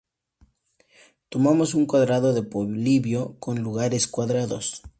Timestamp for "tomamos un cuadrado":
1.29-2.33